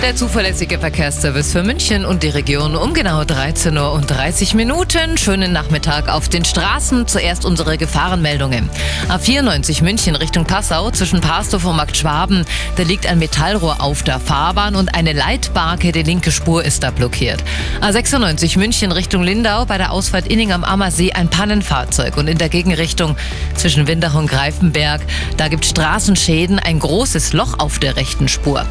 [0.00, 5.18] Der zuverlässige Verkehrsservice für München und die Region um genau 13 Uhr und 30 Minuten.
[5.18, 7.08] Schönen Nachmittag auf den Straßen.
[7.08, 8.70] Zuerst unsere Gefahrenmeldungen.
[9.08, 12.44] A94 München Richtung Passau zwischen Pastorf und Markt Schwaben.
[12.76, 16.92] Da liegt ein Metallrohr auf der Fahrbahn und eine Leitbarke, die linke Spur ist da
[16.92, 17.42] blockiert.
[17.80, 22.48] A96 München Richtung Lindau bei der Ausfahrt Inning am Ammersee ein Pannenfahrzeug und in der
[22.48, 23.16] Gegenrichtung
[23.56, 25.02] zwischen Windach und Greifenberg.
[25.36, 28.64] Da gibt Straßenschäden, ein großes Loch auf der rechten Spur.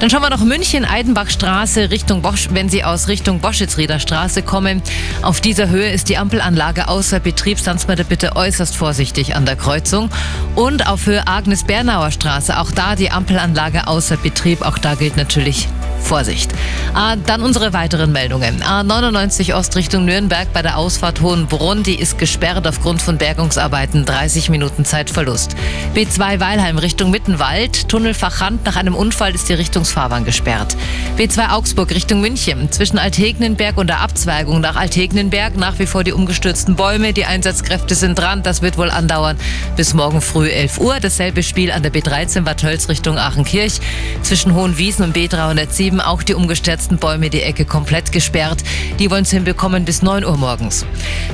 [0.00, 0.71] Dann schauen wir noch München.
[0.72, 4.82] Eidenbachstraße Richtung Bosch, wenn Sie aus Richtung Boschitzrieder Straße kommen.
[5.20, 7.60] Auf dieser Höhe ist die Ampelanlage außer Betrieb.
[7.60, 10.08] Seien Sie bitte äußerst vorsichtig an der Kreuzung.
[10.54, 14.62] Und auf Höhe Agnes-Bernauer Straße, auch da die Ampelanlage außer Betrieb.
[14.62, 15.68] Auch da gilt natürlich
[16.02, 16.52] Vorsicht.
[16.94, 18.62] Ah, dann unsere weiteren Meldungen.
[18.62, 24.04] A99 Ost Richtung Nürnberg bei der Ausfahrt Hohenbrunn, die ist gesperrt aufgrund von Bergungsarbeiten.
[24.04, 25.56] 30 Minuten Zeitverlust.
[25.94, 28.66] B2 Weilheim Richtung Mittenwald, Tunnelfach Hand.
[28.66, 30.76] Nach einem Unfall ist die Richtungsfahrbahn gesperrt.
[31.16, 32.70] B2 Augsburg Richtung München.
[32.70, 37.12] Zwischen Altegnenberg und der Abzweigung nach Altegnenberg nach wie vor die umgestürzten Bäume.
[37.12, 38.42] Die Einsatzkräfte sind dran.
[38.42, 39.38] Das wird wohl andauern
[39.76, 41.00] bis morgen früh 11 Uhr.
[41.00, 43.80] Dasselbe Spiel an der B13 Bad Tölz Richtung Aachenkirch.
[44.22, 48.64] Zwischen Hohenwiesen und B307 eben auch die umgestürzten Bäume die Ecke komplett gesperrt.
[48.98, 50.86] Die wollen es hinbekommen bis 9 Uhr morgens.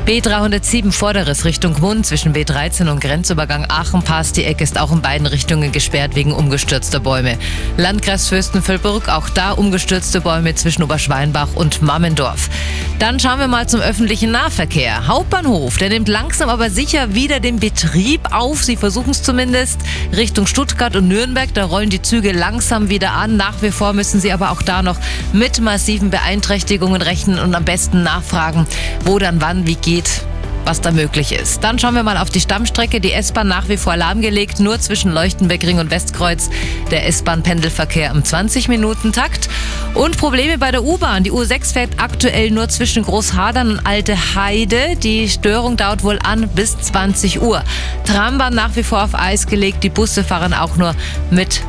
[0.05, 4.33] B307 Vorderes Richtung Mund zwischen B13 und Grenzübergang Aachenpass.
[4.33, 7.39] Die Ecke ist auch in beiden Richtungen gesperrt wegen umgestürzter Bäume.
[7.77, 12.50] Landkreis Fürstenfeldbruck, auch da umgestürzte Bäume zwischen Oberschweinbach und Mammendorf.
[12.98, 15.06] Dann schauen wir mal zum öffentlichen Nahverkehr.
[15.06, 18.65] Hauptbahnhof, der nimmt langsam aber sicher wieder den Betrieb auf.
[18.65, 19.78] Sie versuchen es zumindest
[20.17, 21.55] Richtung Stuttgart und Nürnberg.
[21.55, 23.37] Da rollen die Züge langsam wieder an.
[23.37, 24.97] Nach wie vor müssen sie aber auch da noch
[25.33, 28.67] mit massiven Beeinträchtigungen rechnen und am besten nachfragen,
[29.05, 30.22] wo dann wann wie geht
[30.69, 31.64] was da möglich ist.
[31.64, 33.00] Dann schauen wir mal auf die Stammstrecke.
[33.00, 36.50] Die S-Bahn nach wie vor lahmgelegt, nur zwischen Leuchtenbeck-Ring und Westkreuz.
[36.91, 39.48] Der S-Bahn-Pendelverkehr im 20-Minuten-Takt.
[39.94, 41.25] Und Probleme bei der U-Bahn.
[41.25, 44.97] Die U6 fährt aktuell nur zwischen Großhadern und Alte Heide.
[45.03, 47.65] Die Störung dauert wohl an bis 20 Uhr.
[48.05, 49.82] Trambahn nach wie vor auf Eis gelegt.
[49.84, 50.94] Die Busse fahren auch nur
[51.31, 51.62] mit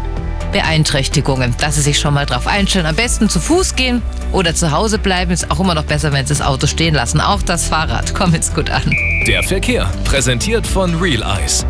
[0.52, 2.86] Beeinträchtigungen, dass Sie sich schon mal drauf einstellen.
[2.86, 4.02] Am besten zu Fuß gehen
[4.32, 5.32] oder zu Hause bleiben.
[5.32, 7.22] Ist auch immer noch besser, wenn Sie das Auto stehen lassen.
[7.22, 8.14] Auch das Fahrrad.
[8.14, 8.92] Kommt jetzt gut an.
[9.28, 11.66] Der Verkehr, präsentiert von Real Eyes.